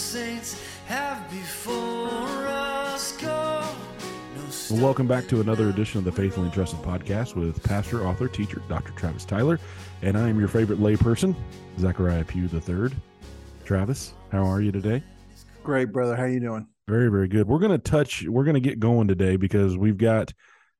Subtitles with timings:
[0.00, 3.62] saints have before us go.
[4.34, 8.26] No Well, welcome back to another edition of the Faithfully Entrusted podcast with pastor, author,
[8.26, 8.92] teacher, Dr.
[8.92, 9.60] Travis Tyler.
[10.00, 11.36] And I am your favorite layperson,
[11.78, 12.96] Zachariah Pugh III.
[13.66, 15.02] Travis, how are you today?
[15.62, 16.16] Great, brother.
[16.16, 16.66] How you doing?
[16.88, 17.46] Very, very good.
[17.46, 20.32] We're going to touch, we're going to get going today because we've got,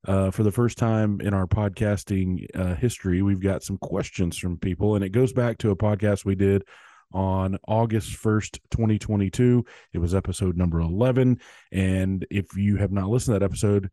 [0.09, 4.57] uh, for the first time in our podcasting uh, history, we've got some questions from
[4.57, 4.97] people.
[4.97, 6.65] And it goes back to a podcast we did
[7.13, 9.65] on August 1st, 2022.
[9.93, 11.41] It was episode number 11.
[11.73, 13.91] And if you have not listened to that episode,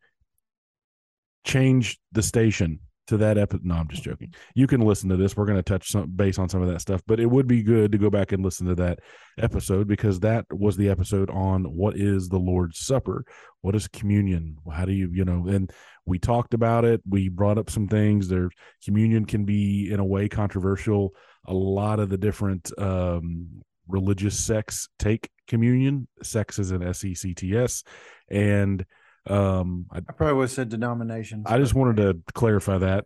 [1.43, 3.65] change the station to that episode.
[3.65, 4.33] No, I'm just joking.
[4.53, 5.35] You can listen to this.
[5.35, 7.63] We're going to touch some base on some of that stuff, but it would be
[7.63, 8.99] good to go back and listen to that
[9.39, 13.23] episode because that was the episode on what is the Lord's Supper?
[13.61, 14.57] What is communion?
[14.71, 15.71] How do you, you know, and
[16.05, 17.01] we talked about it.
[17.07, 18.27] We brought up some things.
[18.27, 18.49] There,
[18.83, 21.13] communion can be in a way controversial.
[21.47, 26.07] A lot of the different um, religious sects take communion.
[26.21, 27.83] Sex is an S E C T S,
[28.29, 28.85] and
[29.29, 31.45] um, I, I probably would have said denominations.
[31.47, 33.05] I just wanted to clarify that.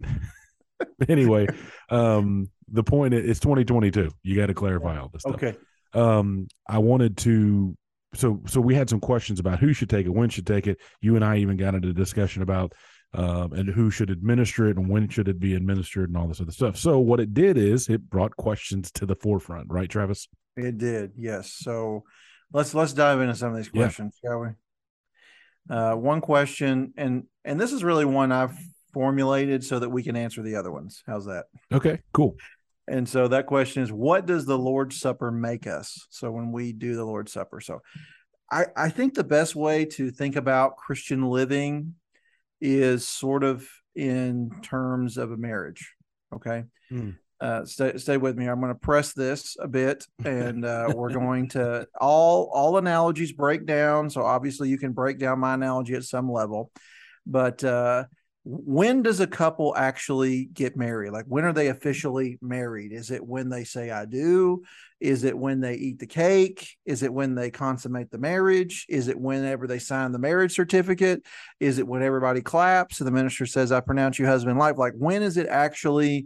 [1.09, 1.47] anyway,
[1.89, 4.11] um, the point is, it's 2022.
[4.23, 5.35] You got to clarify all this stuff.
[5.35, 5.55] okay.
[5.93, 7.75] Um, I wanted to.
[8.13, 10.79] So, so we had some questions about who should take it, when should take it.
[10.99, 12.73] You and I even got into a discussion about
[13.13, 16.41] um, and who should administer it and when should it be administered and all this
[16.41, 16.77] other stuff.
[16.77, 20.27] So, what it did is it brought questions to the forefront, right, Travis?
[20.55, 21.13] It did.
[21.17, 21.53] Yes.
[21.53, 22.03] So
[22.53, 23.83] let's let's dive into some of these Yeah.
[23.83, 24.47] questions, shall we?
[25.69, 28.57] Uh, one question, and and this is really one I've
[28.93, 31.03] formulated so that we can answer the other ones.
[31.05, 31.45] How's that?
[31.71, 32.35] Okay, cool.
[32.87, 36.07] And so that question is, what does the Lord's Supper make us?
[36.09, 37.81] So when we do the Lord's Supper, so
[38.51, 41.95] I I think the best way to think about Christian living
[42.61, 45.93] is sort of in terms of a marriage.
[46.33, 46.63] Okay.
[46.89, 47.11] Hmm.
[47.39, 48.45] Uh, stay stay with me.
[48.45, 53.31] I'm going to press this a bit, and uh, we're going to all all analogies
[53.31, 54.11] break down.
[54.11, 56.71] So obviously, you can break down my analogy at some level,
[57.25, 58.05] but uh,
[58.43, 61.11] when does a couple actually get married?
[61.11, 62.91] Like when are they officially married?
[62.91, 64.63] Is it when they say I do?
[64.99, 66.75] Is it when they eat the cake?
[66.85, 68.85] Is it when they consummate the marriage?
[68.89, 71.23] Is it whenever they sign the marriage certificate?
[71.59, 74.77] Is it when everybody claps and the minister says I pronounce you husband and wife?
[74.77, 76.25] Like when is it actually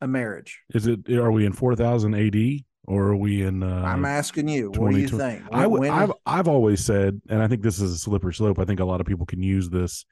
[0.00, 0.60] a marriage?
[0.74, 1.10] Is it?
[1.10, 3.62] Are we in 4000 AD or are we in?
[3.62, 4.70] Uh, I'm asking you.
[4.70, 5.48] What do you 2020 think?
[5.52, 8.58] I would, When- I've I've always said, and I think this is a slippery slope.
[8.58, 10.06] I think a lot of people can use this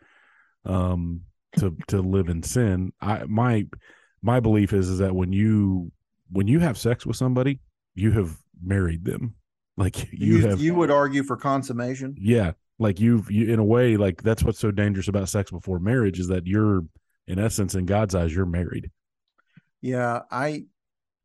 [0.67, 1.23] um,
[1.59, 2.93] to to live in sin.
[3.01, 3.67] I my
[4.23, 5.91] my belief is is that when you
[6.31, 7.61] when you have sex with somebody,
[7.95, 9.35] you have married them.
[9.77, 12.17] Like you, you, have, you would argue for consummation.
[12.19, 15.79] yeah, like you've you in a way like that's what's so dangerous about sex before
[15.79, 16.85] marriage is that you're
[17.29, 18.91] in essence in God's eyes you're married.
[19.81, 20.65] Yeah, I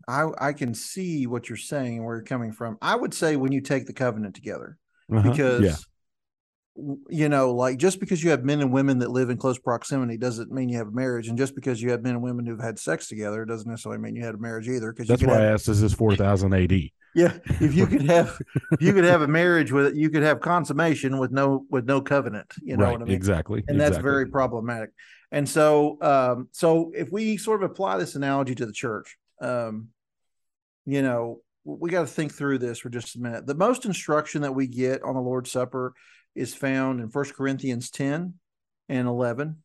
[0.07, 2.77] I I can see what you're saying and where you're coming from.
[2.81, 4.77] I would say when you take the covenant together
[5.11, 5.31] Uh-huh.
[5.31, 5.75] because yeah,
[6.75, 10.17] you know, like just because you have men and women that live in close proximity
[10.17, 12.59] doesn't mean you have a marriage, and just because you have men and women who've
[12.59, 14.91] had sex together doesn't necessarily mean you had a marriage either.
[14.91, 16.71] Because that's why I asked, is this four thousand AD?
[17.15, 18.39] yeah, if you could have
[18.71, 22.01] if you could have a marriage with you could have consummation with no with no
[22.01, 22.51] covenant.
[22.63, 23.13] You know right, what I mean?
[23.13, 24.09] exactly, and that's exactly.
[24.09, 24.89] very problematic.
[25.31, 29.89] And so, um, so if we sort of apply this analogy to the church, um,
[30.85, 33.45] you know, we got to think through this for just a minute.
[33.45, 35.93] The most instruction that we get on the Lord's Supper
[36.35, 38.33] is found in First Corinthians 10
[38.89, 39.57] and 11.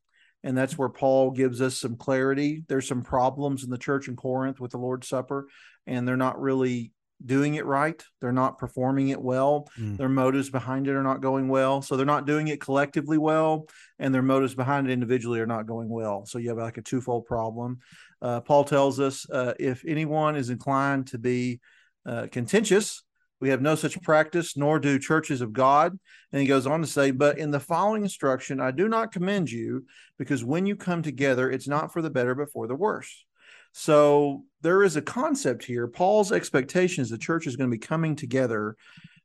[0.44, 2.64] And that's where Paul gives us some clarity.
[2.68, 5.48] There's some problems in the church in Corinth with the Lord's Supper,
[5.86, 6.92] and they're not really
[7.24, 8.00] doing it right.
[8.20, 9.68] They're not performing it well.
[9.78, 9.96] Mm.
[9.96, 11.82] Their motives behind it are not going well.
[11.82, 13.66] So they're not doing it collectively well,
[13.98, 16.24] and their motives behind it individually are not going well.
[16.26, 17.80] So you have like a twofold problem.
[18.22, 21.60] Uh, Paul tells us uh, if anyone is inclined to be
[22.06, 23.02] uh, contentious,
[23.40, 25.98] we have no such practice, nor do churches of God.
[26.32, 29.50] And he goes on to say, But in the following instruction, I do not commend
[29.50, 29.86] you,
[30.18, 33.24] because when you come together, it's not for the better, but for the worse.
[33.72, 35.86] So there is a concept here.
[35.86, 38.76] Paul's expectation is the church is going to be coming together,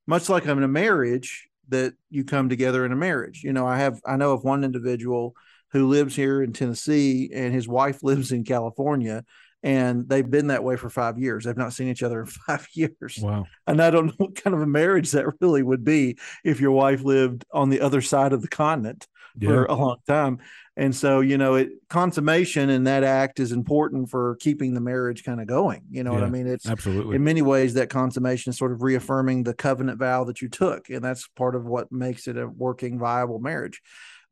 [0.06, 3.42] much like in a marriage that you come together in a marriage.
[3.44, 5.36] You know, I have I know of one individual
[5.72, 9.24] who lives here in Tennessee and his wife lives in California
[9.64, 11.46] and they've been that way for 5 years.
[11.46, 13.18] They've not seen each other in 5 years.
[13.22, 13.46] Wow.
[13.66, 16.72] And I don't know what kind of a marriage that really would be if your
[16.72, 19.08] wife lived on the other side of the continent
[19.40, 19.50] Yeah.
[19.50, 20.40] for a long time.
[20.76, 25.24] And so, you know, it consummation in that act is important for keeping the marriage
[25.24, 25.84] kind of going.
[25.92, 26.48] You know what I mean?
[26.48, 27.16] It's Absolutely.
[27.16, 30.90] in many ways that consummation is sort of reaffirming the covenant vow that you took.
[30.90, 33.82] And that's part of what makes it a working, viable marriage.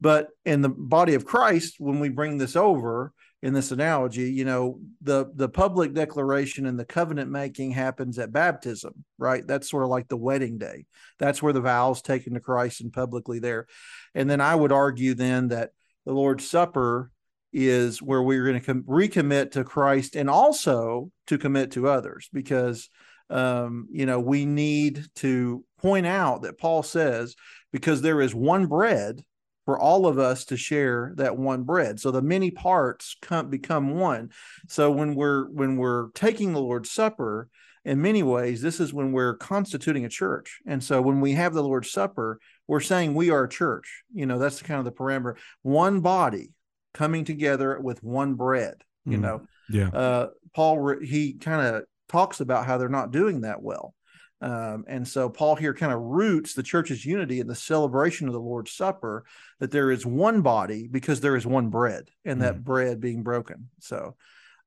[0.01, 4.45] But in the body of Christ, when we bring this over, in this analogy, you
[4.45, 9.45] know, the the public declaration and the covenant making happens at baptism, right?
[9.45, 10.85] That's sort of like the wedding day.
[11.17, 13.65] That's where the vows taken to Christ and publicly there.
[14.13, 15.71] And then I would argue then that
[16.05, 17.11] the Lord's Supper
[17.51, 22.29] is where we're going to com- recommit to Christ and also to commit to others
[22.31, 22.89] because
[23.31, 27.35] um, you know we need to point out that Paul says
[27.71, 29.23] because there is one bread
[29.65, 31.99] for all of us to share that one bread.
[31.99, 34.31] So the many parts come become one.
[34.67, 37.47] So when we're when we're taking the lord's supper
[37.83, 40.59] in many ways this is when we're constituting a church.
[40.65, 44.03] And so when we have the lord's supper we're saying we are a church.
[44.13, 45.35] You know that's kind of the parameter.
[45.61, 46.51] One body
[46.93, 48.75] coming together with one bread
[49.05, 49.21] you Mhm.
[49.21, 49.41] know?
[49.69, 49.87] Yeah.
[49.89, 53.93] uh paul he kind of talks about how they're not doing that well
[54.41, 58.33] um, and so Paul here kind of roots the church's unity in the celebration of
[58.33, 59.23] the Lord's Supper,
[59.59, 63.69] that there is one body because there is one bread, and that bread being broken.
[63.79, 64.15] So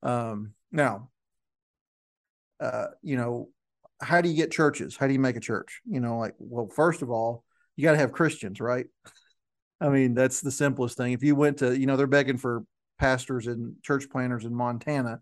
[0.02, 1.10] um, now,
[2.60, 3.48] uh, you know,
[4.00, 4.96] how do you get churches?
[4.96, 5.80] How do you make a church?
[5.84, 7.42] You know, like, well, first of all,
[7.74, 8.86] you got to have Christians, right?
[9.80, 11.12] I mean, that's the simplest thing.
[11.12, 12.64] If you went to, you know, they're begging for
[12.98, 15.20] pastors and church planners in Montana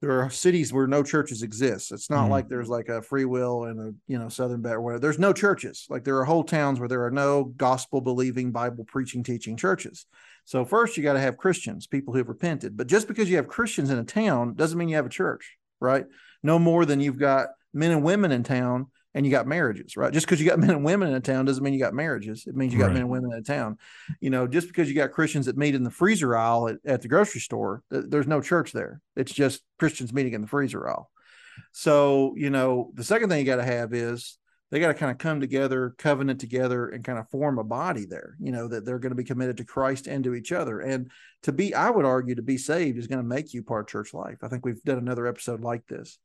[0.00, 1.90] there are cities where no churches exist.
[1.92, 2.30] It's not Mhm.
[2.30, 4.82] like there's like a free will and a you know Southern Baptist.
[4.82, 5.86] Where there's no churches.
[5.88, 10.06] Like there are whole towns where there are no gospel believing, Bible preaching, teaching churches.
[10.44, 12.76] So first you got to have Christians, people who have repented.
[12.76, 15.56] But just because you have Christians in a town doesn't mean you have a church,
[15.80, 16.04] right?
[16.42, 20.12] No more than you've got men and women in town and you got marriages, right?
[20.12, 22.44] Just because you got men and women in a town doesn't mean you got marriages.
[22.46, 22.94] It means you got Right.
[22.94, 23.78] men and women in a town.
[24.20, 27.02] You know, just because you got Christians that meet in the freezer aisle at, at
[27.02, 29.00] the grocery store, th- there's no church there.
[29.16, 31.10] It's just Christians meeting in the freezer aisle.
[31.72, 34.38] So, you know, the second thing you got to have is
[34.70, 38.06] they got to kind of come together, covenant together, and kind of form a body
[38.06, 40.80] there, you know, that they're going to be committed to Christ and to each other.
[40.80, 41.10] And
[41.44, 43.88] to be, I would argue, to be saved is going to make you part of
[43.88, 44.38] church life.
[44.42, 46.18] I think we've done another episode like this.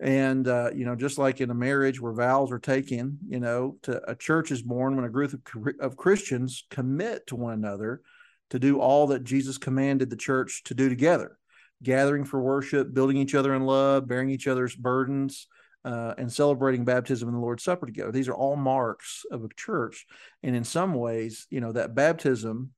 [0.00, 3.78] And, uh, you know, just like in a marriage where vows are taken, you know,
[3.82, 5.40] to a church is born when a group of,
[5.80, 8.02] of Christians commit to one another
[8.50, 11.38] to do all that Jesus commanded the church to do together
[11.82, 15.46] gathering for worship, building each other in love, bearing each other's burdens,
[15.84, 18.10] uh, and celebrating baptism and the Lord's Supper together.
[18.10, 20.06] These are all marks of a church.
[20.42, 22.70] And in some ways, you know, that baptism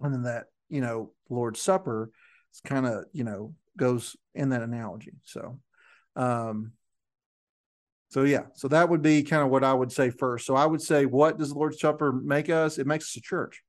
[0.00, 2.10] and then that, you know, Lord's Supper
[2.52, 5.12] is kind of, you know, goes in that analogy.
[5.24, 5.60] So,
[6.16, 6.72] um,
[8.08, 10.46] so yeah, so that would be kind of what I would say first.
[10.46, 12.78] So I would say, what does the Lord's Supper make us?
[12.78, 13.62] It makes us a church,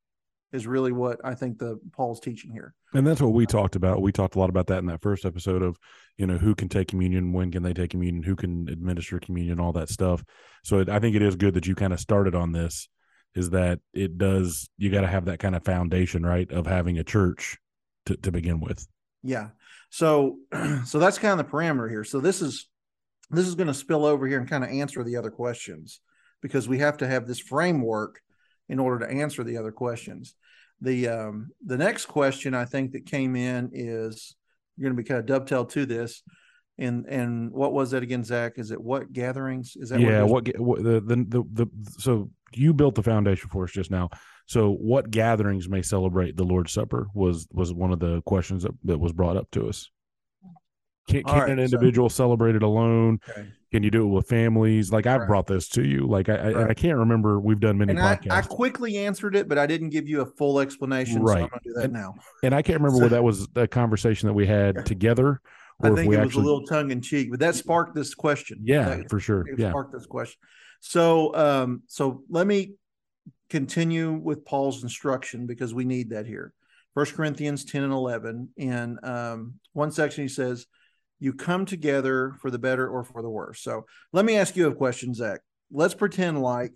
[0.51, 2.73] is really what I think the Paul's teaching here.
[2.93, 4.01] And that's what we talked about.
[4.01, 5.77] We talked a lot about that in that first episode of,
[6.17, 9.59] you know, who can take communion, when can they take communion, who can administer communion,
[9.59, 10.23] all that stuff.
[10.63, 12.87] So it, I think it is good that you kind of started on this.
[13.35, 14.69] Is that it does?
[14.77, 17.57] You got to have that kind of foundation, right, of having a church
[18.05, 18.87] to to begin with.
[19.23, 19.49] Yeah.
[19.89, 20.37] So
[20.85, 22.03] so that's kind of the parameter here.
[22.03, 22.67] So this is
[23.29, 25.99] this is going to spill over here and kind of answer the other questions
[26.41, 28.21] because we have to have this framework
[28.69, 30.35] in order to answer the other questions.
[30.81, 34.35] The um the next question I think that came in is
[34.75, 36.21] you're going to be kind of dovetail to this.
[36.77, 38.53] And and what was that again, Zach?
[38.57, 39.75] Is it what gatherings?
[39.75, 40.21] Is that yeah.
[40.21, 41.67] what, What, what the, the the the
[41.97, 44.09] so you built the foundation for us just now.
[44.47, 48.71] So what gatherings may celebrate the Lord's Supper was was one of the questions that,
[48.85, 49.89] that was brought up to us.
[51.09, 53.19] Can, can right, an so- individual celebrate it alone?
[53.29, 53.47] Okay.
[53.73, 54.93] Can you do it with families?
[54.93, 55.27] Like I've Right.
[55.27, 56.07] brought this to you.
[56.07, 57.37] Like I, I, and I can't remember.
[57.41, 60.21] We've done many And I, podcasts, I quickly answered it, but I didn't give you
[60.21, 61.21] a full explanation.
[61.21, 61.39] Right.
[61.39, 62.15] So I'm going to do that And- now.
[62.43, 65.41] and I can't remember so- whether that was a conversation that we had together
[65.83, 66.41] I or if think it was actually.
[66.41, 68.59] a little tongue in cheek, but that sparked this question.
[68.63, 69.45] yeah, That- for sure.
[69.47, 70.39] it Yeah, sparked this question.
[70.79, 72.71] So, um, so let me
[73.49, 76.53] continue with Paul's instruction because we need that here.
[76.93, 78.49] First Corinthians 10 and 11.
[78.57, 80.65] In um, one section, he says,
[81.19, 83.61] You come together for the better or for the worse.
[83.61, 85.41] So let me ask you a question, Zach.
[85.71, 86.73] Let's pretend like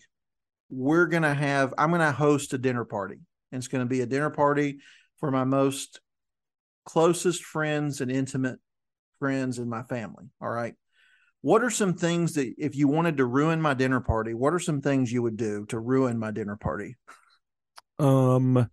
[0.69, 3.17] we're going to have, I'm going to host a dinner party.
[3.51, 4.79] And it's going to be a dinner party
[5.19, 5.99] for my most
[6.85, 8.59] closest friends and intimate
[9.19, 10.25] friends in my family.
[10.41, 10.75] All right
[11.41, 14.59] what are some things that if you wanted to ruin my dinner party what are
[14.59, 16.95] some things you would do to ruin my dinner party
[17.99, 18.69] um,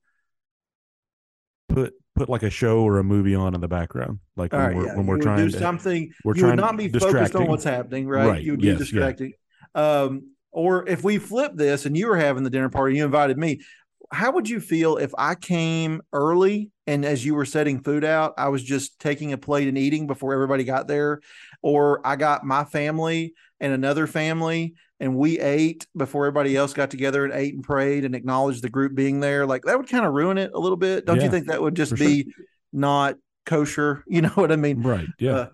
[1.69, 4.77] put put like a show or a movie on in the background, like when right
[4.77, 4.97] we're yeah.
[4.97, 5.59] when we're trying do to.
[5.59, 8.67] something we're you would not be focused on what's happening right, Right, you would be
[8.69, 8.79] yes, yeah.
[8.79, 9.33] distracting
[9.75, 13.39] um or if we flip this and you were having the dinner party you invited
[13.39, 13.61] me
[14.11, 18.35] how would you feel if i came early and as you were setting food out
[18.39, 21.21] i was just taking a plate and eating before everybody got there
[21.63, 26.91] or i got my family and another family and we ate before everybody else got
[26.91, 30.07] together and ate and prayed and acknowledged the group being there like that would kind
[30.07, 32.33] of ruin it a little bit don't Yeah, you think that would just be
[32.73, 33.17] not
[33.49, 34.05] kosher.
[34.09, 34.83] You know what I mean?
[34.83, 35.09] Right.
[35.19, 35.49] Yeah.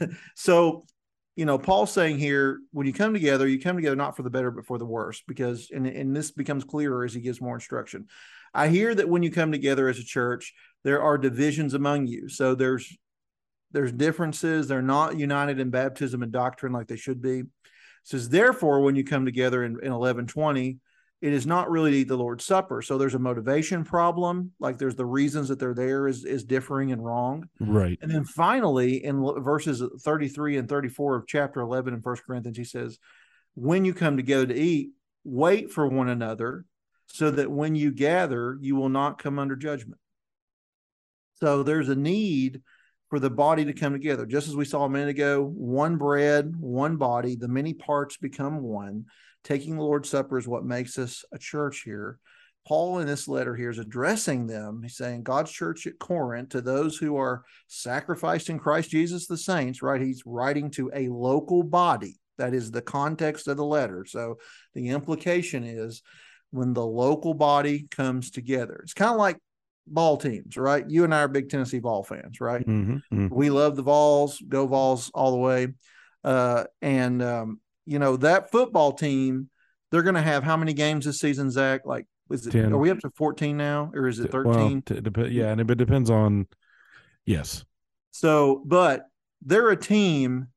[0.00, 0.84] Uh, so,
[1.40, 4.28] you know, Paul's saying here, when you come together, you come together not for the
[4.28, 7.54] better, but for the worse, because, and, and this becomes clearer as he gives more
[7.54, 8.08] instruction.
[8.52, 10.52] I hear that when you come together as a church,
[10.84, 12.28] there are divisions among you.
[12.28, 12.94] So there's,
[13.72, 14.68] there's differences.
[14.68, 17.38] They're not united in baptism and doctrine like they should be.
[17.38, 17.46] It
[18.04, 20.76] says, therefore, when you come together in, in 1120,
[21.20, 22.80] it is not really the Lord's Supper.
[22.80, 24.52] So there's a motivation problem.
[24.58, 27.48] Like there's the reasons that they're there is, is differing and wrong.
[27.60, 27.98] Right.
[28.00, 32.64] And then finally, in verses 33 and 34 of chapter 11 in First Corinthians, he
[32.64, 32.98] says,
[33.54, 36.64] When you come together to eat, wait for one another,
[37.06, 40.00] so that when you gather, you will not come under judgment.
[41.34, 42.62] So there's a need
[43.10, 44.24] for the body to come together.
[44.24, 48.62] Just as we saw a minute ago, one bread, one body, the many parts become
[48.62, 49.06] one.
[49.44, 52.18] Taking the Lord's Supper is what makes us a church here.
[52.66, 54.80] Paul in this letter here is addressing them.
[54.82, 59.38] He's saying God's church at Corinth to those who are sacrificed in Christ Jesus the
[59.38, 60.00] saints, right?
[60.00, 62.16] He's writing to a local body.
[62.38, 64.04] That is the context of the letter.
[64.06, 64.38] So
[64.74, 66.02] the implication is
[66.50, 68.80] when the local body comes together.
[68.82, 69.38] It's kind of like
[69.86, 70.84] ball teams, right?
[70.88, 72.66] You and I are big Tennessee ball fans, right?
[72.66, 72.96] Mm-hmm.
[73.12, 73.34] Mm-hmm.
[73.34, 75.68] We love the Vols, go Vols all the way.
[76.22, 79.50] Uh, and um, you know that football team,
[79.90, 81.84] they're going to have how many games this season, Zach?
[81.84, 82.52] Like, is it?
[82.52, 82.72] 10.
[82.72, 84.82] Are we up to fourteen now, or is it Well, thirteen?
[84.82, 86.46] t- dep- yeah, and it depends on.
[87.26, 87.64] Yes.
[88.12, 89.06] so, but
[89.42, 90.48] they're a team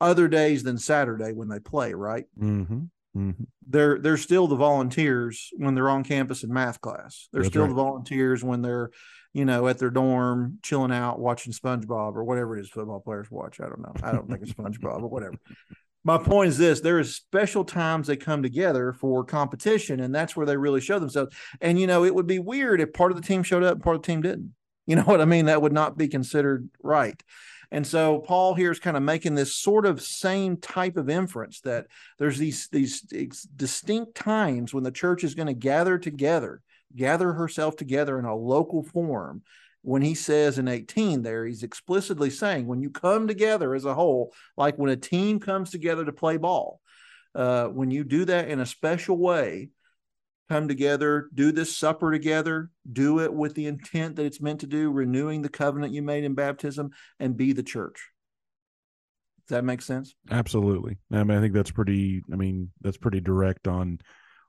[0.00, 2.24] other days than Saturday when they play, right?
[2.40, 2.82] Mm-hmm.
[3.16, 3.44] Mm-hmm.
[3.68, 7.28] they're they're still the volunteers when they're on campus in math class.
[7.32, 7.68] They're That's still right.
[7.68, 8.90] the volunteers when they're,
[9.34, 13.30] you know, at their dorm chilling out watching SpongeBob or whatever it is football players
[13.30, 13.60] watch.
[13.60, 13.92] I don't know.
[14.02, 15.34] I don't think it's SpongeBob, but whatever.
[16.04, 20.36] My point is this: there is special times they come together for competition, and that's
[20.36, 21.34] where they really show themselves.
[21.60, 23.82] And you know, it would be weird if part of the team showed up and
[23.82, 24.54] part of the team didn't.
[24.86, 25.46] You know what I mean?
[25.46, 27.18] That would not be considered right.
[27.70, 31.62] And so Paul here is kind of making this sort of same type of inference
[31.62, 31.86] that
[32.18, 36.60] there's these these distinct times when the church is going to gather together,
[36.96, 39.42] gather herself together in a local form.
[39.82, 43.94] When he says in 18 there, he's explicitly saying when you come together as a
[43.94, 46.80] whole, like when a team comes together to play ball,
[47.34, 49.68] uh, when you do that in a special way,
[50.48, 54.66] come together, do this supper together, do it with the intent that it's meant to
[54.66, 58.10] do, renewing the covenant you made in baptism, and be the church.
[59.46, 60.14] Does that make sense?
[60.30, 60.96] Absolutely.
[61.12, 62.22] I mean, I think that's pretty.
[62.32, 63.98] I mean, that's pretty direct on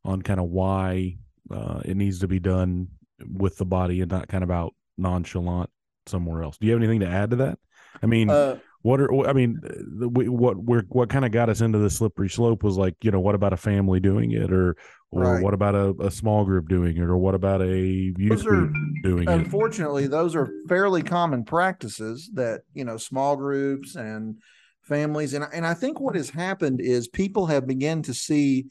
[0.05, 1.17] on kind of why
[1.51, 2.87] uh, it needs to be done
[3.25, 5.69] with the body and not kind of out nonchalant
[6.07, 6.57] somewhere else.
[6.57, 7.59] Do you have anything to add to that?
[8.01, 11.61] I mean, Uh, what are I mean, the, what we're what kind of got us
[11.61, 14.75] into the slippery slope was like, you know, what about a family doing it, or
[15.11, 15.43] or Right.
[15.43, 18.49] what about a, a small group doing it, or what about a youth Those are-
[18.49, 19.29] group doing it?
[19.29, 24.37] unfortunately those are fairly common practices that you know small groups and
[24.83, 28.65] families and and I think what has happened is people have begun to see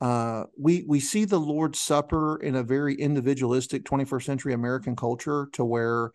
[0.00, 5.48] uh we we see the lord's supper in a very individualistic 21st century american culture
[5.52, 6.10] to where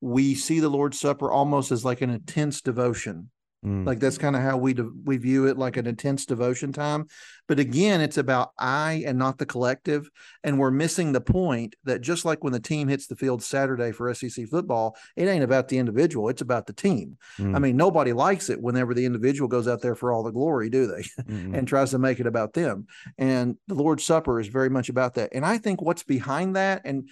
[0.00, 3.30] we see the lord's supper almost as like an intense devotion
[3.64, 6.72] Mm, like that's kind of how we de- we view it like an intense devotion
[6.72, 7.06] time.
[7.46, 10.10] But again it's about i and not the collective
[10.42, 13.92] and we're missing the point that just like when the team hits the field saturday
[13.92, 17.18] for SEC football it ain't about the individual it's about the team.
[17.38, 20.32] Mm, i mean nobody likes it whenever the individual goes out there for all the
[20.32, 21.02] glory do they?
[21.22, 22.86] Mm, and tries to make it about them.
[23.16, 25.30] And the lord's supper is very much about that.
[25.32, 27.08] And i think what's behind that and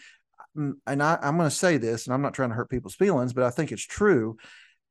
[0.56, 2.96] mm, and I, i'm going to say this and i'm not trying to hurt people's
[2.96, 4.36] feelings but i think it's true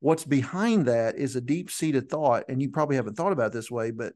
[0.00, 3.52] what's behind that is a deep seated thought and you probably haven't thought about it
[3.52, 4.12] this way but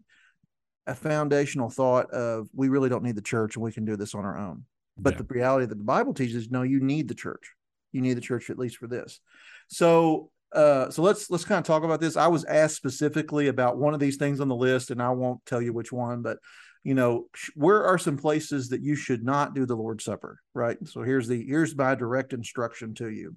[0.86, 4.14] a foundational thought of we really don't need the church and we can do this
[4.14, 4.64] on our own.
[4.96, 5.18] But yeah.
[5.18, 7.52] the reality that the bible teaches no you need the church.
[7.92, 9.20] You need the church at least for this.
[9.68, 12.16] So uh so let's let's kind of talk about this.
[12.16, 15.44] I was asked specifically about one of these things on the list and i won't
[15.46, 16.38] tell you which one but
[16.82, 20.76] you know where are some places that you should not do the lord's supper right?
[20.86, 23.36] So here's the here's my direct instruction to you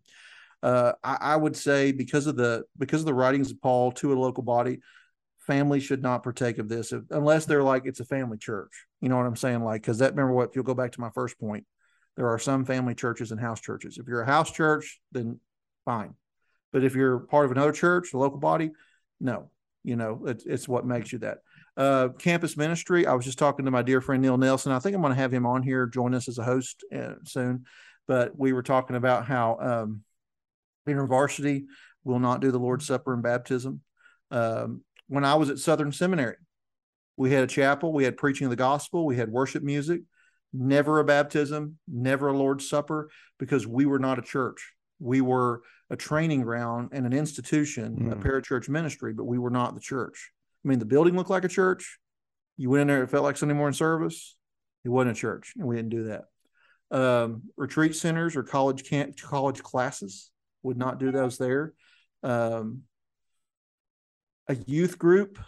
[0.64, 4.14] uh I, I would say because of the because of the writings of paul to
[4.14, 4.80] a local body
[5.48, 8.86] family should not partake of this if, unless they're like it's a family church.
[9.02, 9.64] You know what i'm saying?
[9.64, 11.66] Like because that remember what if you'll go back to my first point
[12.18, 13.98] there are some family churches and house churches.
[13.98, 15.40] If you're a house church then
[15.86, 16.14] fine.
[16.74, 18.72] But if you're part of another church a local body
[19.20, 19.50] no
[19.84, 21.40] you know it's, it's what makes you that.
[21.78, 24.72] Uh, campus ministry i was just talking to my dear friend neil nelson.
[24.72, 27.16] I think i'm going to have him on here join us as a host uh,
[27.24, 27.66] soon.
[28.08, 30.02] But we were talking about how um,
[30.88, 31.66] InterVarsity
[32.04, 33.82] will not do the Lord's Supper and baptism.
[34.32, 36.36] Um, when I was at Southern Seminary,
[37.16, 40.02] we had a chapel, we had preaching of the gospel, we had worship music.
[40.54, 44.74] never a baptism, never a Lord's Supper, because we were not a church.
[44.98, 48.24] We were a training ground and an institution, a Mm.
[48.24, 50.32] parachurch ministry, but we were not the church.
[50.64, 52.00] I mean, the building looked like a church.
[52.56, 54.38] You went in there, it felt like Sunday morning service.
[54.86, 56.26] It wasn't a church, and we didn't do that.
[56.92, 60.32] Um, retreat centers or college camp, college classes
[60.64, 61.74] would not do those there.
[62.24, 62.84] Um,
[64.48, 65.40] a youth group,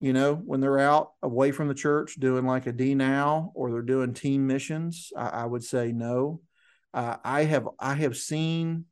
[0.00, 3.70] you know, when they're out away from the church doing like a D now or
[3.70, 6.40] they're doing team missions, I, I would say no.
[6.94, 8.86] Uh, I have I have seen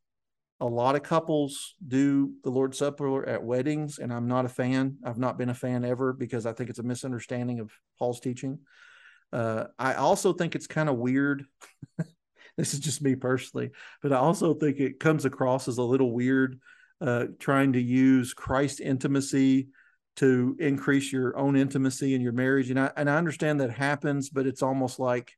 [0.61, 4.97] a lot of couples do the Lord's Supper at weddings, and I'm not a fan.
[5.05, 8.61] I've not been a fan ever because I think it's a misunderstanding of Paul's teaching.
[9.33, 11.45] Uh, I also think it's kind of weird.
[12.57, 13.71] this is just me personally,
[14.03, 16.61] but I also think it comes across as a little weird
[17.01, 19.69] uh, trying to use Christ intimacy
[20.17, 22.71] to increase your own intimacy in your marriage.
[22.71, 25.33] And I, and I understand that happens, but it's almost like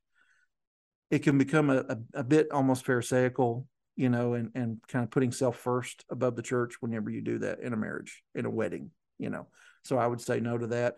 [1.10, 5.10] it can become a, a, a bit almost pharisaical, you know, and, and kind of
[5.10, 8.50] putting self first above the church whenever you do that in a marriage, in a
[8.50, 9.46] wedding, you know.
[9.84, 10.96] So I would say no to that.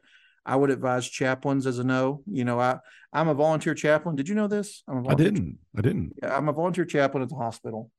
[0.48, 2.22] I would advise chaplains as a no.
[2.26, 2.78] You know, I
[3.12, 4.16] I'm a volunteer chaplain.
[4.16, 4.82] Did you know this?
[4.88, 5.58] I'm a I didn't.
[5.76, 6.14] I didn't.
[6.22, 7.90] I'm a volunteer chaplain at the hospital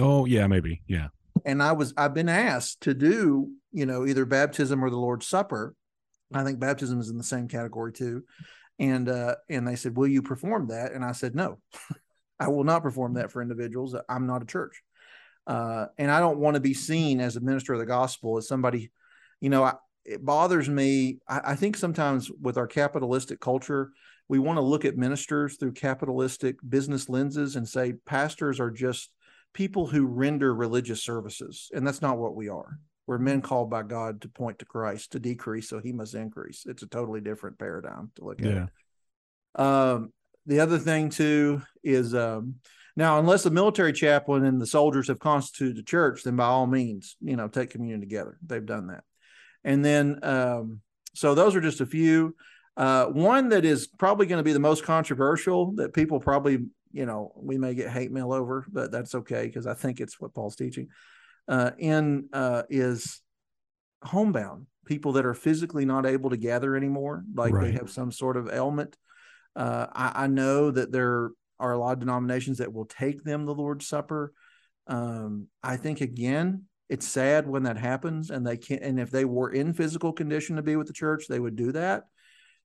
[0.00, 0.82] Oh yeah, maybe.
[0.86, 1.08] Yeah.
[1.44, 5.26] and I was I've been asked to do you know either baptism or the Lord's
[5.26, 5.74] Supper.
[6.32, 8.24] I think baptism is in the same category too,
[8.78, 11.58] and uh, and they said, "Will you perform that?" And I said, "No,
[12.40, 13.94] I will not perform that for individuals.
[14.08, 14.82] I'm not a church,
[15.46, 18.48] uh, and I don't want to be seen as a minister of the gospel as
[18.48, 18.90] somebody,
[19.40, 19.74] you know, I,
[20.06, 21.18] it bothers me.
[21.28, 23.90] I, I think sometimes with our capitalistic culture."
[24.28, 29.12] We want to look at ministers through capitalistic business lenses and say pastors are just
[29.54, 32.78] people who render religious services, and that's not what we are.
[33.06, 36.64] We're men called by God to point to Christ, to decrease, so He must increase.
[36.66, 38.46] It's a totally different paradigm to look at.
[38.46, 38.66] Yeah.
[39.58, 39.60] it.
[39.60, 40.12] Um,
[40.44, 42.56] the other thing too is um,
[42.96, 46.66] now, unless the military chaplain and the soldiers have constituted a church, then by all
[46.66, 48.38] means, you know, take communion together.
[48.44, 49.04] They've done that,
[49.66, 50.80] and then um,
[51.14, 52.34] so those are just a few.
[52.78, 56.58] Uh, one that is probably going to be the most controversial that people probably
[56.96, 60.18] you know, we may get hate mail over, but that's okay because I think it's
[60.18, 60.88] what Paul's teaching.
[61.46, 63.20] Uh, in uh, is
[64.02, 68.38] homebound people that are physically not able to gather anymore, like they have some sort
[68.38, 68.96] of ailment.
[69.54, 73.44] Uh, I, I know that there are a lot of denominations that will take them
[73.44, 74.32] the Lord's Supper.
[74.86, 78.82] Um, I think again, it's sad when that happens, and they can't.
[78.82, 81.72] And if they were in physical condition to be with the church, they would do
[81.72, 82.04] that,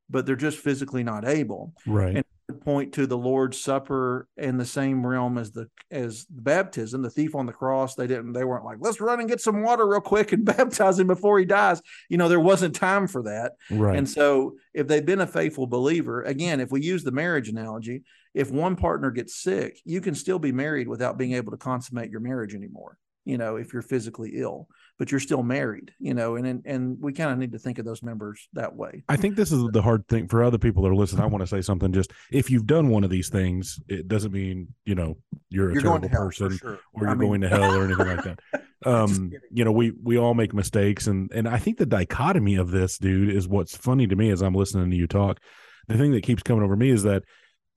[0.10, 2.16] but they're just physically not able Right.
[2.18, 2.26] And-
[2.66, 7.02] point to the Lord's Supper in the same realm as the as the baptism.
[7.02, 9.64] The thief on the cross, they didn't they weren't like, let's run and get some
[9.64, 11.82] water real quick and baptize him before he dies.
[12.10, 13.54] You know, there wasn't time for that.
[13.72, 13.96] right.
[13.98, 18.04] And so if they've been a faithful believer, again, if we use the marriage analogy,
[18.34, 22.12] if one partner gets sick, you can still be married without being able to consummate
[22.12, 22.98] your marriage anymore.
[23.32, 24.67] You know, if you're physically ill,
[25.00, 27.80] but you're still married, you know, and and, and we kind of need to think
[27.80, 29.04] of those members that way.
[29.08, 31.24] I think this is the hard thing for other people that are listening.
[31.24, 31.94] I want to say something.
[31.94, 35.15] Just if you've done one of these things, it doesn't mean you know
[35.50, 36.80] you're a You're terrible person sure.
[36.94, 38.39] or I you're mean- going to hell or anything like that.
[38.84, 42.72] Um, you know, we we all make mistakes, and and I think the dichotomy of
[42.72, 45.39] this, dude, is what's funny to me as I'm listening to you talk.
[45.88, 47.22] The thing that keeps coming over me is that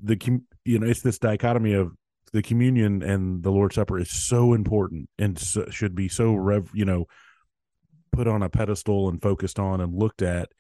[0.03, 0.17] the
[0.65, 1.93] you know it's this dichotomy of
[2.35, 6.71] the communion and the Lord's Supper is so important and so, should be so rev
[6.75, 7.07] you know
[8.13, 10.51] put on a pedestal and focused on and looked at,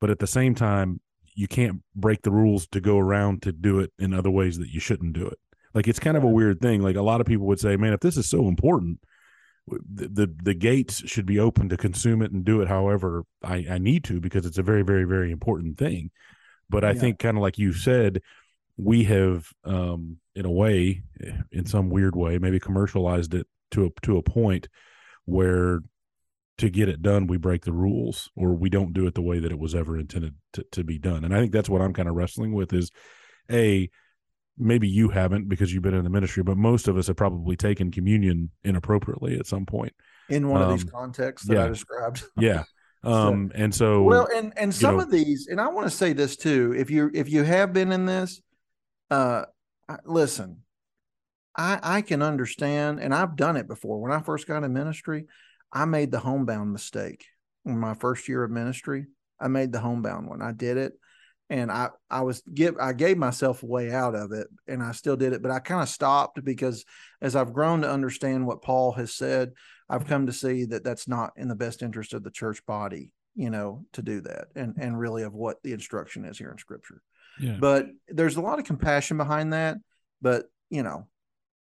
[0.00, 1.00] but at the same time
[1.34, 4.70] you can't break the rules to go around to do it in other ways that
[4.70, 5.38] you shouldn't do it.
[5.74, 6.82] Like it's kind of a weird thing.
[6.82, 9.00] Like a lot of people would say, "Man, if this is so important,
[9.68, 13.66] the the, the gates should be open to consume it and do it however I,
[13.70, 16.10] I need to because it's a very very very important thing."
[16.70, 17.00] But I Yeah.
[17.00, 18.22] think kind of like you said,
[18.78, 21.02] we have um in a way
[21.50, 24.68] in some weird way maybe commercialized it to a to a point
[25.24, 25.80] where
[26.58, 29.38] to get it done we break the rules or we don't do it the way
[29.40, 31.24] that it was ever intended to, to be done.
[31.24, 32.90] And i think that's what i'm kind of wrestling with is
[33.50, 33.90] a
[34.56, 37.56] maybe you haven't because you've been in the ministry but most of us have probably
[37.56, 39.92] taken communion inappropriately at some point.
[40.28, 42.24] In one of these Um, contexts that I described.
[42.38, 42.64] yeah.
[43.04, 46.12] Um and so well and and some know- of these and i want to say
[46.12, 48.40] this too if you if you have been in this
[49.10, 49.44] uh
[50.04, 50.58] listen
[51.56, 55.26] i i can understand and i've done it before when i first got in ministry
[55.72, 57.26] i made the homebound mistake
[57.64, 59.06] in my first year of ministry
[59.40, 60.92] i made the homebound one i did it
[61.50, 64.92] and i i was give i gave myself a way out of it and i
[64.92, 66.84] still did it but i kind of stopped because
[67.22, 69.52] as i've grown to understand what paul has said
[69.88, 73.10] I've come to see that that's not in the best interest of the church body.
[73.34, 76.58] you know, to do that and and really of what the instruction is here in
[76.58, 77.00] scripture.
[77.40, 77.56] Yeah.
[77.60, 79.78] But there's a lot of compassion behind that,
[80.20, 81.06] but you know,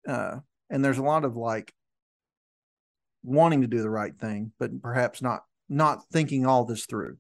[0.07, 1.73] uh and there's a lot of like
[3.23, 7.17] wanting to do the right thing, but perhaps not not thinking all this through.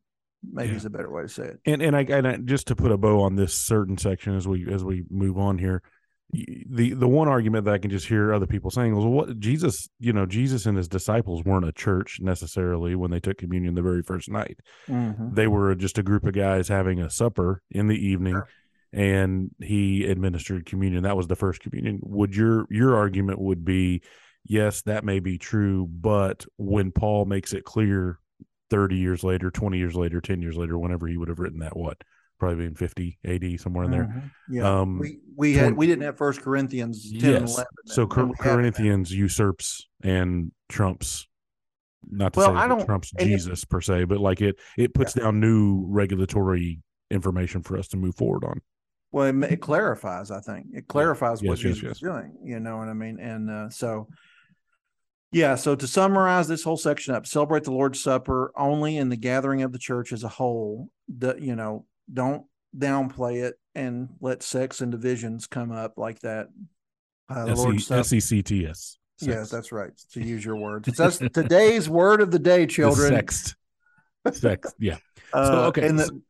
[0.49, 0.75] Maybe Yeah.
[0.77, 1.59] is a better way to say it.
[1.65, 4.47] and and I, and I just to put a bow on this certain section as
[4.47, 5.81] we as we move on here
[6.33, 9.39] the the one argument that i can just hear other people saying was well, what
[9.39, 13.75] jesus you know jesus and his disciples weren't a church necessarily when they took communion
[13.75, 14.59] the very first night
[14.89, 15.33] Mhm.
[15.35, 18.47] they were just a group of guys having a supper in the evening Sure.
[18.91, 24.01] and he administered communion that was the first communion would your your argument would be
[24.43, 28.19] yes that may be true but when paul makes it clear
[28.69, 31.77] 30 years later 20 years later 10 years later whenever he would have written that
[31.77, 32.03] what
[32.37, 34.31] probably in 50 AD somewhere in there Mhm.
[34.49, 34.79] Yeah.
[34.81, 37.65] um we we had 20 we didn't have first Corinthians 10 and yes 11.
[37.85, 38.55] so Cor- we have it now.
[38.55, 41.27] Corinthians usurps and trumps
[42.09, 44.55] not to Well, say I don't- trumps and it- Jesus per se but like it
[44.77, 48.61] it puts down new regulatory information for us to move forward on
[49.11, 50.67] Well, it, it clarifies, I think.
[50.73, 51.91] It clarifies what Yes, yes, Jesus yes.
[51.93, 52.35] is doing.
[52.43, 53.17] You know what I mean?
[53.21, 54.09] And uh, so,
[55.31, 55.55] yeah.
[55.55, 59.61] So to summarize this whole section up, celebrate the Lord's Supper only in the gathering
[59.63, 60.89] of the church as a whole.
[61.07, 62.45] The, you know, don't
[62.77, 66.47] downplay it and let sex and divisions come up like that.
[67.29, 67.99] Uh, the Lord's Supper.
[67.99, 69.91] S-E-C-T-S Yes, that's right.
[70.13, 73.13] To use your words, that's today's word of the day, children.
[73.13, 73.55] Sext.
[74.31, 74.73] Sex.
[74.79, 74.97] Yeah.
[75.33, 76.21] Uh, So, okay, and the,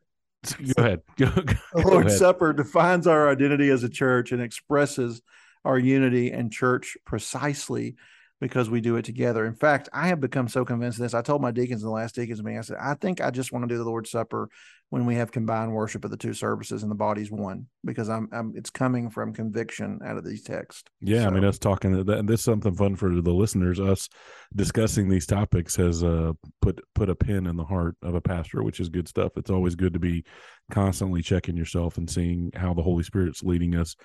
[0.76, 1.02] Go ahead.
[1.18, 2.20] Go, The go Lord's ahead.
[2.20, 5.22] Supper defines our identity as a church and expresses
[5.66, 7.96] our unity and church precisely
[8.39, 9.45] because we do it together.
[9.45, 11.13] In fact, I have become so convinced of this.
[11.13, 13.52] I told my deacons in the last deacons meeting, I said, I think I just
[13.52, 14.50] want to do the Lord's Supper
[14.89, 18.30] when we have combined worship of the two services and the body's one because I'm,
[18.32, 20.84] I'm it's coming from conviction out of these texts.
[21.02, 23.80] Yeah, I mean, So- us talking that this is something fun for the listeners.
[23.80, 24.08] Us
[24.56, 28.63] discussing these topics has uh, put put a pin in the heart of a pastor,
[28.63, 29.34] which is good stuff.
[29.36, 30.23] It's always good to be
[30.71, 33.95] constantly checking yourself and seeing how the Holy Spirit's leading us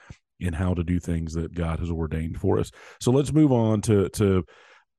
[0.43, 2.71] in how to do things that God has ordained for us.
[3.01, 4.45] So let's move on to to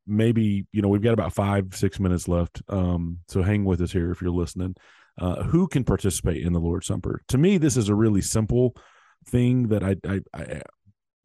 [0.06, 2.62] maybe you know we've got about five six minutes left.
[2.69, 4.75] Um, so hang with us here if you're listening.
[5.19, 7.21] Uh, who can participate in the Lord's Supper?
[7.27, 8.75] To me, this is a really simple
[9.27, 10.62] thing that I, I, I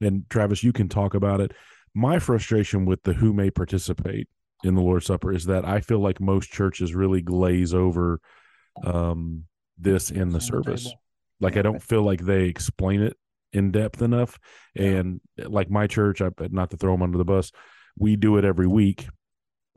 [0.01, 1.53] and Travis, you can talk about it.
[1.95, 4.29] My frustration with the who may participate
[4.63, 8.21] in the Lord's Supper is that I feel like most churches really glaze over
[8.85, 9.45] um,
[9.79, 10.93] this in the service.
[11.41, 13.17] Like I don't feel like they explain it
[13.53, 14.39] in depth enough.
[14.77, 17.53] And like my church, I, not to throw them under the bus,
[17.99, 19.09] we do it every week,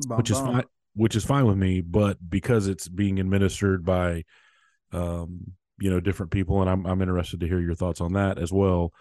[0.07, 0.63] Bum, which is fine.
[0.93, 4.25] Which is fine with me, but because it's being administered by,
[4.91, 8.38] um, you know, different people, and I'm I'm interested to hear your thoughts on that
[8.38, 8.93] as well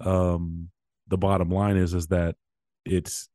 [0.00, 0.68] um
[1.08, 2.34] the bottom line is is that
[2.84, 3.28] it's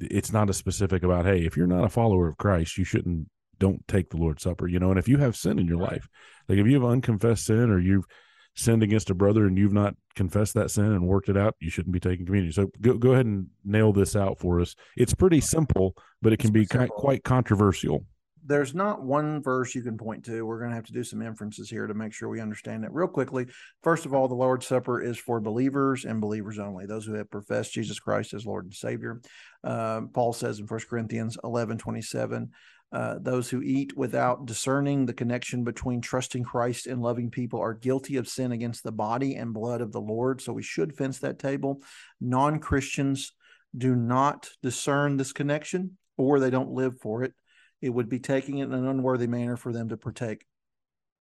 [0.00, 3.28] it's not as specific about hey if you're not a follower of christ you shouldn't
[3.58, 6.08] don't take the lord's supper you know and if you have sin in your life
[6.48, 8.04] like if you have unconfessed sin or you've
[8.54, 11.70] sinned against a brother and you've not confessed that sin and worked it out you
[11.70, 15.14] shouldn't be taking communion so go, go ahead and nail this out for us it's
[15.14, 16.94] pretty simple but it can It's be simple.
[16.96, 18.04] quite controversial
[18.44, 20.44] there's not one verse you can point to.
[20.44, 22.92] We're going to have to do some inferences here to make sure we understand it
[22.92, 23.46] real quickly.
[23.82, 27.30] First of all, the Lord's Supper is for believers and believers only, those who have
[27.30, 29.20] professed Jesus Christ as Lord and Savior.
[29.62, 32.50] Um, Paul says in 1 Corinthians 11 27,
[32.92, 37.74] uh, those who eat without discerning the connection between trusting Christ and loving people are
[37.74, 40.40] guilty of sin against the body and blood of the Lord.
[40.40, 41.82] So we should fence that table.
[42.20, 43.32] Non Christians
[43.76, 47.32] do not discern this connection or they don't live for it
[47.82, 50.46] it would be taking it in an unworthy manner for them to partake.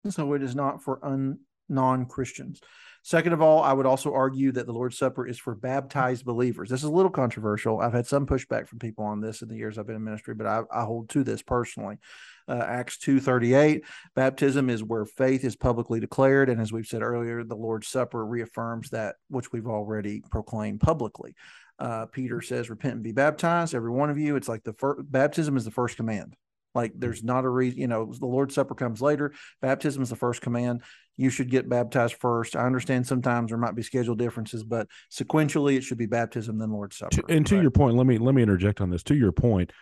[0.09, 2.61] So it is not for un, non Christians.
[3.03, 6.69] Second of all, I would also argue that the Lord's Supper is for baptized believers.
[6.69, 7.81] This is a little controversial.
[7.81, 10.35] I've had some pushback from people on this in the years I've been in ministry,
[10.35, 11.99] but I, I hold to this personally.
[12.47, 13.85] Uh, Acts two thirty eight,
[14.15, 18.25] baptism is where faith is publicly declared, and as we've said earlier, the Lord's Supper
[18.25, 21.35] reaffirms that which we've already proclaimed publicly.
[21.79, 25.01] Uh, Peter says, "Repent and be baptized, every one of you." It's like the first
[25.11, 26.37] baptism is the first command.
[26.79, 27.01] Like hmm.
[27.01, 29.33] there's not a reason, you know, the Lord's Supper comes later.
[29.61, 30.83] Baptism is the first command.
[31.17, 32.55] You should get baptized first.
[32.55, 36.71] I understand sometimes there might be schedule differences, but sequentially it should be baptism then
[36.71, 37.23] Lord's Supper.
[37.29, 37.63] And to Right.
[37.63, 39.03] your point, let me let me interject on this.
[39.05, 39.73] To your point,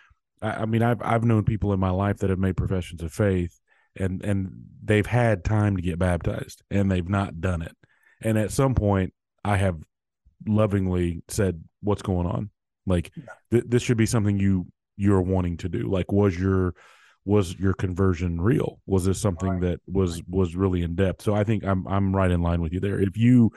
[0.41, 3.13] I, I mean, I've I've known people in my life that have made professions of
[3.13, 3.59] faith,
[3.95, 4.49] and and
[4.83, 7.75] they've had time to get baptized, and they've not done it.
[8.21, 9.13] And at some point,
[9.45, 9.77] I have
[10.47, 12.49] lovingly said, "What's going on?
[12.87, 13.11] Like,
[13.51, 14.65] th- this should be something you
[14.97, 15.87] you're wanting to do.
[15.89, 16.73] Like, was your
[17.25, 18.79] was your conversion real?
[18.85, 19.61] Was this something Right.
[19.61, 21.21] that was was really in depth?
[21.21, 22.99] So I think I'm I'm right in line with you there.
[22.99, 23.51] If you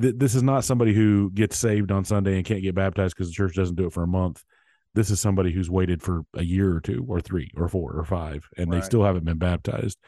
[0.00, 3.28] th- this is not somebody who gets saved on Sunday and can't get baptized because
[3.28, 4.44] the church doesn't do it for a month.
[4.94, 8.04] this is somebody who's waited for a year or two or three or four or
[8.04, 8.80] five and Right.
[8.80, 9.98] they still haven't been baptized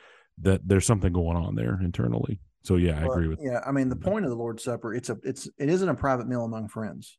[0.41, 3.73] that there's something going on there internally so yeah i Well, agree with Yeah, I
[3.73, 6.45] mean the point of the Lord's Supper, it's a it's it isn't a private meal
[6.45, 7.19] among friends.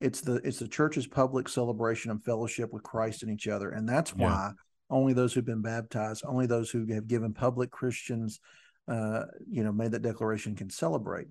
[0.00, 3.70] It's the it's the church's public celebration of fellowship with Christ and each other.
[3.70, 4.24] And that's Yeah.
[4.24, 4.52] why
[4.90, 8.40] only those who've been baptized, only those who have given public Christians
[8.88, 11.28] uh, you know, made that declaration can celebrate.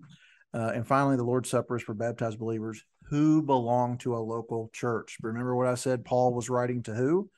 [0.54, 4.70] Uh, and finally, the Lord's Supper is for baptized believers who belong to a local
[4.74, 5.18] church.
[5.24, 6.06] Remember what I said?
[6.06, 7.30] Paul was writing to who?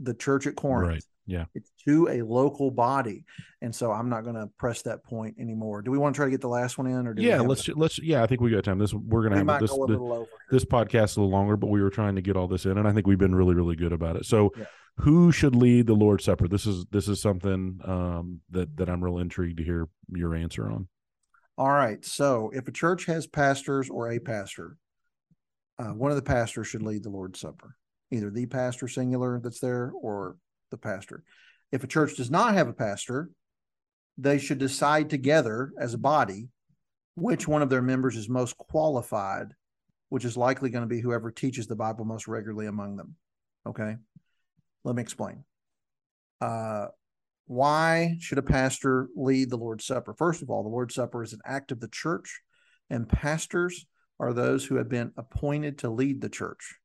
[0.00, 0.92] The church at Corinth.
[0.92, 1.02] Right.
[1.28, 1.46] Yeah.
[1.54, 3.24] It's to a local body.
[3.60, 5.82] And so i'm not going to press that point anymore.
[5.82, 7.40] Do we want to try to get the last one in or do we yeah
[7.40, 8.78] let's let's yeah i think we got time.
[8.78, 11.20] This we're gonna we have might this go a this, little over this podcast a
[11.20, 13.18] little longer but we were trying to get all this in and i think we've
[13.18, 14.24] been really really good about it.
[14.24, 14.66] So Yeah.
[14.98, 16.46] who should lead the lord's supper?
[16.46, 20.70] This is this is something um that that i'm real intrigued to hear your answer
[20.70, 20.86] on.
[21.58, 22.04] All right.
[22.04, 24.76] So if a church has pastors or a pastor
[25.78, 27.76] uh, one of the pastors should lead the lord's supper
[28.10, 30.36] either the pastor singular that's there or
[30.70, 31.24] the pastor.
[31.72, 33.30] If a church does not have a pastor
[34.18, 36.48] they should decide together as a body
[37.16, 39.48] which one of their members is most qualified
[40.08, 43.14] which is likely going to be whoever teaches the bible most regularly among them
[43.66, 43.96] okay?
[44.84, 45.44] Let me explain.
[46.40, 46.86] Uh,
[47.46, 50.14] why should a pastor lead the lord's supper?
[50.14, 52.40] First of all the lord's supper is an act of the church
[52.90, 53.86] and pastors
[54.18, 56.76] are those who have been appointed to lead the church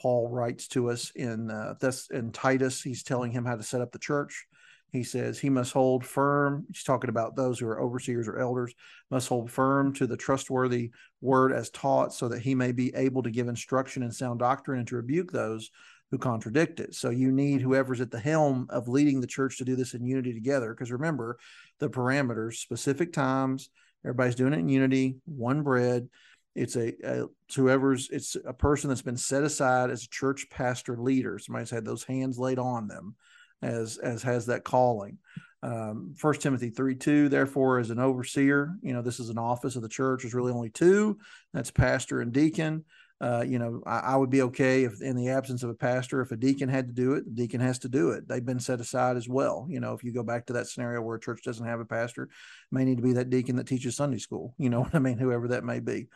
[0.00, 3.80] paul writes to us in uh, this in titus he's telling him how to set
[3.80, 4.46] up the church
[4.92, 8.74] he says he must hold firm he's talking about those who are overseers or elders
[9.10, 13.22] must hold firm to the trustworthy word as taught so that he may be able
[13.22, 15.70] to give instruction in sound doctrine and to rebuke those
[16.10, 16.94] who contradict it.
[16.94, 20.04] So you need whoever's at the helm of leading the church to do this in
[20.04, 20.72] unity together.
[20.72, 21.38] Because remember
[21.80, 23.70] the parameters, specific times,
[24.04, 26.08] everybody's doing it in unity, one bread.
[26.56, 30.96] It's a, a whoever's it's a person that's been set aside as a church pastor
[30.96, 31.38] leader.
[31.38, 33.14] Somebody's had those hands laid on them
[33.62, 35.18] as as has that calling.
[35.62, 37.28] Um, First Timothy three two.
[37.28, 40.22] Therefore, as an overseer, you know this is an office of the church.
[40.22, 41.18] There's really only two.
[41.52, 42.84] That's pastor and deacon
[43.20, 46.20] uh, you know, I, I, would be okay if in the absence of a pastor,
[46.20, 48.28] if a deacon had to do it, the deacon has to do it.
[48.28, 49.66] They've been set aside as well.
[49.70, 51.86] You know, if you go back to that scenario where a church doesn't have a
[51.86, 52.28] pastor,
[52.70, 54.54] may need to be that deacon that teaches Sunday school.
[54.58, 55.16] You know what I mean?
[55.16, 56.08] Whoever that may be.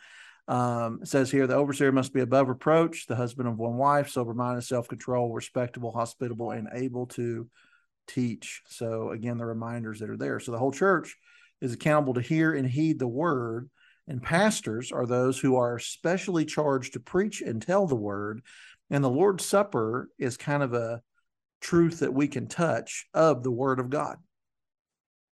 [0.47, 4.09] Um, it says here the overseer must be above reproach, the husband of one wife,
[4.09, 7.47] sober minded, self control, respectable, hospitable, and able to
[8.07, 8.61] teach.
[8.67, 10.39] So, again, the reminders that are there.
[10.39, 11.15] So, the whole church
[11.61, 13.69] is accountable to hear and heed the word
[14.07, 18.41] and pastors are those who are specially charged to preach and tell the word.
[18.89, 21.01] And the Lord's Supper is kind of a
[21.61, 24.17] truth that we can touch of the word of God.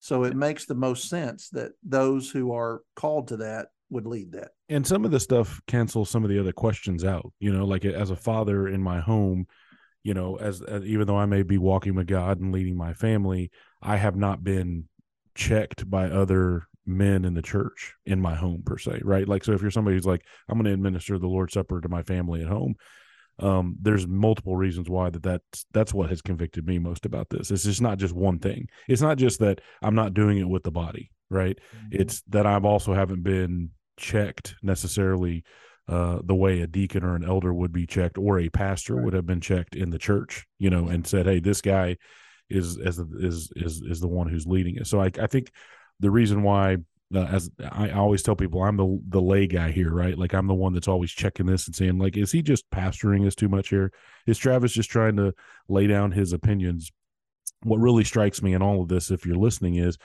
[0.01, 4.33] So it makes the most sense that those who are called to that would lead
[4.33, 4.51] that.
[4.69, 7.33] And some of the stuff cancels some of the other questions out.
[7.39, 9.47] You know, like as a father in my home,
[10.03, 12.95] you know, as, as even though I may be walking with God and leading my
[12.95, 13.51] family,
[13.83, 14.89] I have not been
[15.35, 19.27] checked by other men in the church in my home per se right?
[19.29, 21.89] Like so if you're somebody who's like i'm going to administer the lord's supper to
[21.89, 22.75] my family at home
[23.39, 27.51] um there's multiple reasons why that that's that's what has convicted me most about this.
[27.51, 28.69] It's just not just one thing.
[28.87, 31.59] It's not just that i'm not doing it with the body right?
[31.91, 35.45] It's that i've also haven't been checked necessarily
[35.89, 39.05] uh the way a deacon or an elder would be checked or a pastor Right.
[39.05, 41.97] would have been checked in the church you know and said hey this guy
[42.51, 44.87] is as is is is the one who's leading it.
[44.87, 45.51] So i i think
[46.01, 46.79] the reason why
[47.15, 50.19] uh, as I always tell people I'm the the lay guy here right?
[50.19, 53.27] Like I'm the one that's always checking this and saying like is he just pastoring
[53.27, 53.93] us too much here?
[54.27, 55.33] Is Travis just trying to
[55.69, 56.91] lay down his opinions?
[57.63, 59.97] What really strikes me in all of this if you're listening is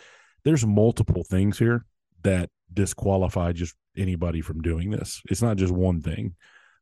[0.43, 1.85] there's multiple things here
[2.23, 5.21] that disqualify just anybody from doing this.
[5.29, 6.35] It's not just one thing.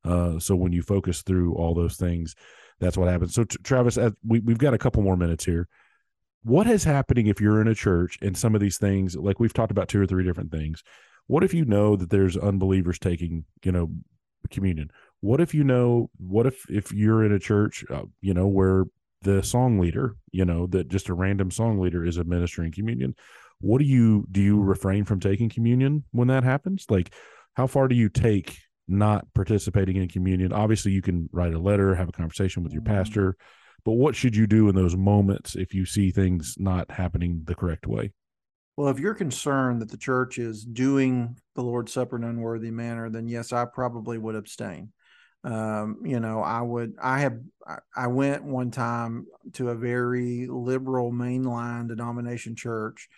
[0.03, 2.35] Uh, so when you focus through all those things
[2.79, 3.33] that's what happens.
[3.33, 5.67] So t- Travis as we, we've got a couple more minutes here.
[6.43, 9.53] What is happening if you're in a church and some of these things like we've
[9.53, 10.83] talked about two or three different things
[11.27, 13.91] what if you know that there's unbelievers taking you know
[14.49, 14.89] communion?
[15.19, 18.85] What if you know what if if you're in a church uh, you know where
[19.23, 23.15] the song leader you know that just a random song leader is administering communion
[23.59, 27.13] what do you do you refrain from taking communion when that happens like
[27.55, 31.95] how far do you take not participating in communion obviously you can write a letter
[31.95, 32.85] have a conversation with your Mhm.
[32.85, 33.35] pastor
[33.83, 37.55] but what should you do in those moments if you see things not happening the
[37.55, 38.13] correct way
[38.77, 42.69] Well, if you're concerned that the church is doing the Lord's Supper in an unworthy
[42.69, 44.93] manner, then yes, I probably would abstain.
[45.43, 47.39] Um, you know, I would, I have,
[47.95, 53.09] I went one time to a very liberal mainline denomination church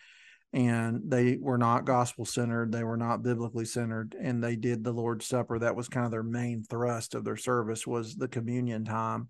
[0.51, 4.91] and they were not gospel centered they were not biblically centered and they did the
[4.91, 8.83] lord's supper that was kind of their main thrust of their service was the communion
[8.83, 9.27] time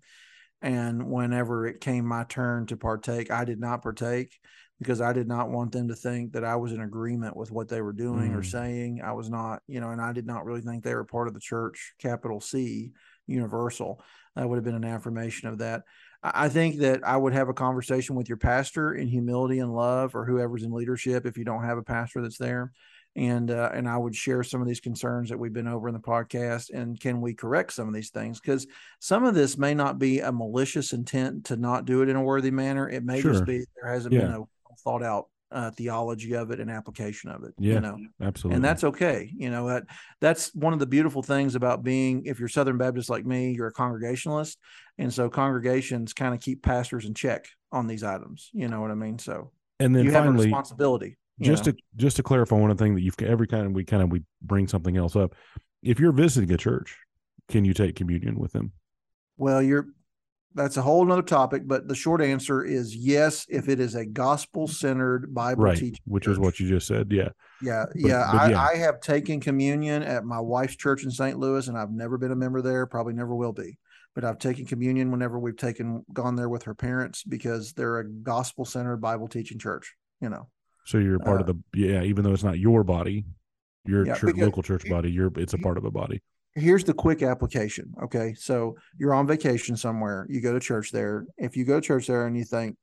[0.62, 4.38] and whenever it came my turn to partake i did not partake
[4.78, 7.68] because i did not want them to think that i was in agreement with what
[7.68, 8.36] they were doing mm.
[8.36, 11.04] or saying i was not you know and i did not really think they were
[11.04, 12.92] part of the church capital c
[13.26, 14.02] universal
[14.36, 15.82] that would have been an affirmation of that
[16.22, 20.14] I think that I would have a conversation with your pastor in humility and love,
[20.14, 22.72] or whoever's in leadership if you don't have a pastor that's there,
[23.16, 25.94] and uh, and I would share some of these concerns that we've been over in
[25.94, 28.38] the podcast, and can we correct some of these things?
[28.38, 28.66] Because
[28.98, 32.22] some of this may not be a malicious intent to not do it in a
[32.22, 32.88] worthy manner.
[32.88, 33.32] It may sure.
[33.32, 34.20] just be there hasn't yeah.
[34.20, 37.54] been a thought out uh, theology of it and application of it.
[37.58, 39.30] Yeah, you know, absolutely, and that's okay.
[39.36, 39.84] You know that
[40.20, 42.24] that's one of the beautiful things about being.
[42.26, 44.58] If you're Southern Baptist like me, you're a congregationalist,
[44.98, 48.50] and so congregations kind of keep pastors in check on these items.
[48.52, 49.18] You know what I mean?
[49.18, 51.16] So, and then you finally, have a responsibility.
[51.40, 51.72] Just know?
[51.72, 54.22] to just to clarify one thing that you've every kind of we kind of we
[54.42, 55.34] bring something else up.
[55.82, 56.96] If you're visiting a church,
[57.48, 58.72] can you take communion with them?
[59.36, 59.86] Well, you're
[60.54, 64.04] that's a whole nother topic, but the short answer is yes, if it is a
[64.04, 66.32] gospel centered Bible right, teaching, which church.
[66.32, 67.10] is what you just said.
[67.10, 67.28] Yeah.
[67.62, 67.84] Yeah.
[67.86, 68.62] But, yeah, but I, yeah.
[68.62, 71.38] I have taken communion at my wife's church in St.
[71.38, 73.78] Louis, and I've never been a member there, probably never will be.
[74.14, 78.08] But I've taken communion whenever we've taken gone there with her parents because they're a
[78.08, 80.48] gospel centered Bible teaching church, you know.
[80.84, 83.24] So you're a part uh, of the yeah, even though it's not your body,
[83.86, 86.20] your yeah, church, local church body, you're it's a part of a body
[86.54, 87.94] here's the quick application.
[88.02, 88.34] Okay.
[88.34, 91.26] So you're on vacation somewhere, you go to church there.
[91.38, 92.76] If you go to church there and you think,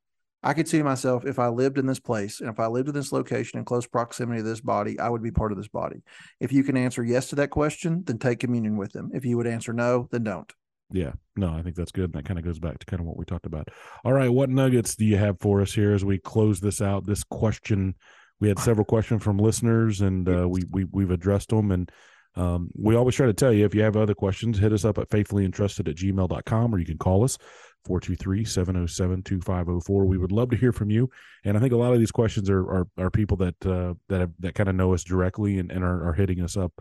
[0.44, 2.94] I could see myself if I lived in this place and if I lived in
[2.94, 6.04] this location in close proximity to this body, I would be part of this body.
[6.40, 9.10] If you can answer yes to that question, then take communion with them.
[9.14, 10.52] If you would answer no, then don't.
[10.92, 12.06] Yeah, no, I think that's good.
[12.06, 13.68] And that kind of goes back to kind of what we talked about.
[14.06, 17.06] All right, what nuggets do you have for us here as we close this out?
[17.06, 17.96] This question,
[18.40, 21.92] we had several questions from listeners, and uh, we we we've addressed them, and
[22.38, 24.98] um, we always try to tell you if you have other questions, hit us up
[25.00, 27.38] at faithfullyentrusted at gmail.com or you can call us
[27.86, 30.06] 423 707 2504.
[30.06, 31.10] We would love to hear from you.
[31.44, 34.22] And I think a lot of these questions are are, are people that uh, that
[34.22, 36.74] have, that kind of know us directly and, and are, are hitting us up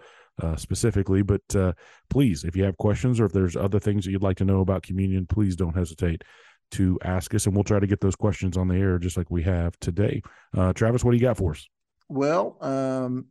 [0.42, 1.22] uh, specifically.
[1.22, 1.72] But uh,
[2.10, 4.60] please, if you have questions or if there's other things that you'd like to know
[4.60, 6.22] about communion, please don't hesitate
[6.72, 9.30] to ask us and we'll try to get those questions on the air just like
[9.30, 10.20] we have today.
[10.54, 11.66] Uh, Travis, what do you got for us?
[12.08, 13.26] Well, um,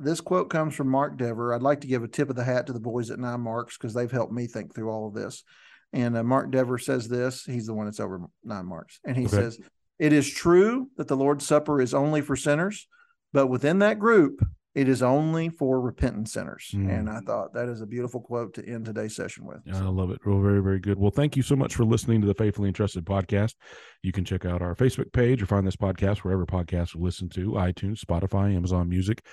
[0.00, 1.54] this quote comes from Mark Dever.
[1.54, 3.76] I'd like to give a tip of the hat to the boys at Nine Marks
[3.76, 5.44] because they've helped me think through all of this.
[5.92, 7.44] And uh, Mark Dever says this.
[7.44, 9.00] He's the one that's over Nine Marks.
[9.04, 9.36] And he okay.
[9.36, 9.58] says,
[9.98, 12.88] It is true that the Lord's Supper is only for sinners,
[13.32, 14.40] but within that group,
[14.72, 16.70] it is only for repentant sinners.
[16.72, 17.00] Mm.
[17.00, 19.58] And I thought that is a beautiful quote to end today's session with.
[19.66, 20.20] Yeah, I love it.
[20.24, 20.96] Well, very, very good.
[20.96, 23.54] Well, thank you so much for listening to the Faithfully Entrusted podcast.
[24.02, 27.32] You can check out our Facebook page or find this podcast wherever podcasts are listened
[27.32, 29.24] to iTunes, Spotify, Amazon Music.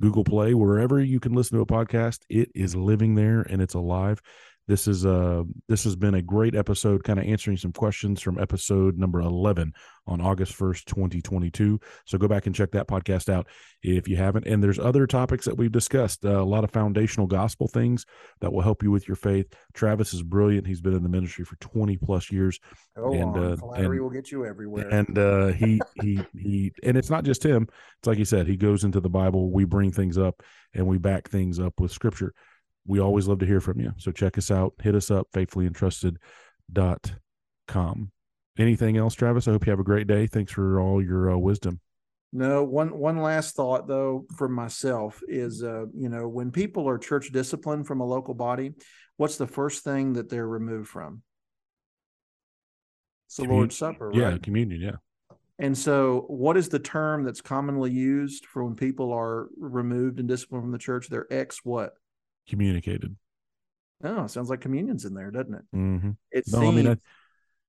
[0.00, 3.74] Google Play, wherever you can listen to a podcast, it is living there and it's
[3.74, 4.20] alive.
[4.68, 8.38] This is uh this has been a great episode, kind of answering some questions from
[8.40, 9.72] episode number eleven
[10.08, 11.78] on August first, twenty twenty two.
[12.04, 13.46] So go back and check that podcast out
[13.82, 14.46] if you haven't.
[14.46, 18.06] And there's other topics that we've discussed, uh, a lot of foundational gospel things
[18.40, 19.46] that will help you with your faith.
[19.72, 20.66] Travis is brilliant.
[20.66, 22.58] He's been in the ministry for twenty plus years.
[22.96, 23.52] Go and on.
[23.52, 24.88] Uh, flattery and, will get you everywhere.
[24.88, 27.68] And uh, he he he, and it's not just him.
[27.98, 29.52] It's like he said, he goes into the Bible.
[29.52, 30.42] We bring things up
[30.74, 32.34] and we back things up with Scripture
[32.86, 33.92] we always love to hear from you.
[33.98, 34.72] So check us out.
[34.82, 38.10] Hit us up, faithfullyentrusted.com.
[38.58, 39.46] Anything else, Travis?
[39.46, 40.26] I hope you have a great day.
[40.26, 41.80] Thanks for all your uh, wisdom.
[42.32, 46.98] No, one one last thought though from myself is uh, you know, when people are
[46.98, 48.72] church disciplined from a local body,
[49.16, 51.22] what's the first thing that they're removed from?
[53.26, 54.16] It's the Commun- Lord's Supper, right?
[54.16, 54.96] Yeah, communion, yeah.
[55.58, 60.28] And so, what is the term that's commonly used for when people are removed and
[60.28, 61.08] disciplined from the church?
[61.08, 61.94] They're ex what?
[62.48, 63.16] Communicated.
[64.04, 65.64] Oh, sounds like communion's in there, doesn't it?
[65.74, 66.10] Mm-hmm.
[66.30, 66.72] It no, seems...
[66.72, 66.96] I mean, I,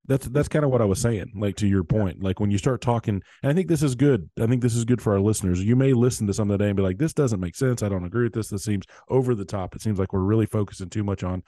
[0.06, 1.32] that's that's kind of what I was saying.
[1.36, 4.30] Like to your point, like when you start talking, and I think this is good.
[4.40, 5.62] I think this is good for our listeners.
[5.62, 7.82] You may listen to some of the day and be like, "This doesn't make sense.
[7.82, 8.48] I don't agree with this.
[8.48, 9.76] This seems over the top.
[9.76, 11.42] It seems like we're really focusing too much on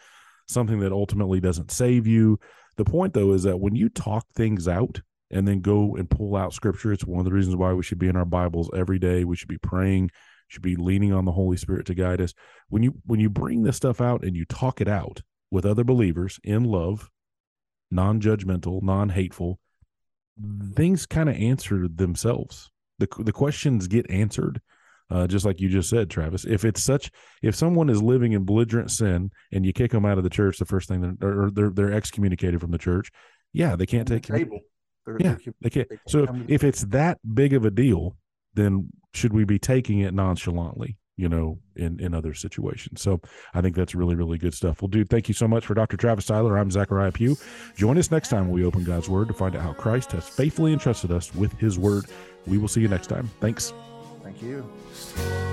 [0.46, 2.38] something that ultimately doesn't save you."
[2.76, 6.36] The point, though, is that when you talk things out and then go and pull
[6.36, 8.98] out scripture, it's one of the reasons why we should be in our Bibles every
[8.98, 9.24] day.
[9.24, 10.10] We should be praying
[10.50, 12.34] should be leaning on the Holy Spirit to guide us.
[12.68, 15.84] When you when you bring this stuff out and you talk it out with other
[15.84, 17.08] believers in love,
[17.90, 19.58] non-judgmental, non-hateful,
[20.74, 22.70] things kind of answer themselves.
[22.98, 24.60] The the questions get answered.
[25.12, 26.44] Uh, just like you just said, Travis.
[26.44, 27.10] If it's such,
[27.42, 30.58] if someone is living in belligerent sin and you kick them out of the church,
[30.58, 33.10] the first thing they're, or they're they're excommunicated from the church,
[33.52, 34.60] yeah, they can't take the table.
[35.18, 35.88] yeah, they can't.
[36.06, 38.16] So if, if it's that big of a deal,
[38.54, 40.96] then should we be taking it nonchalantly?
[41.16, 43.02] You know, in in other situations.
[43.02, 43.20] So
[43.52, 44.80] I think that's really really good stuff.
[44.80, 45.98] Well, dude, thank you so much for Dr.
[45.98, 46.56] Travis Tyler.
[46.56, 47.36] I'm Zachariah Pugh.
[47.76, 50.26] Join us next time when we open God's Word to find out how Christ has
[50.26, 52.06] faithfully entrusted us with His Word.
[52.46, 53.30] We will see you next time.
[53.40, 53.74] Thanks.
[54.22, 55.49] Thank you.